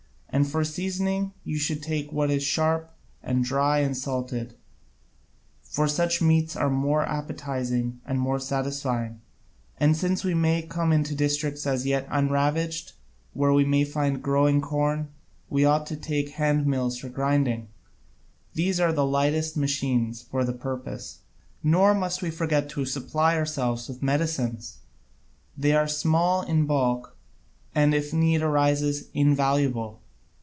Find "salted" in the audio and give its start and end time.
3.97-4.53